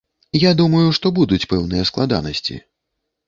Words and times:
Я 0.43 0.51
думаю, 0.61 0.87
што 0.99 1.11
будуць 1.19 1.47
пэўныя 1.53 1.87
складанасці. 1.91 2.57